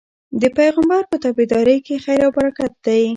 [0.41, 3.03] د پيغمبر په تابعدارۍ کي خير او برکت دی